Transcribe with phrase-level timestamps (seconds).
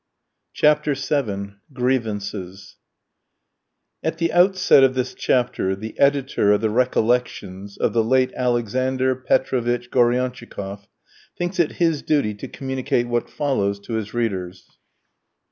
[0.53, 1.57] CHAPTER VII.
[1.73, 2.77] GRIEVANCES
[4.01, 9.15] At the outset of this chapter, the editor of the "Recollections" of the late Alexander
[9.15, 10.87] Petrovitch Goriantchikoff
[11.37, 14.65] thinks it his duty to communicate what follows to his readers.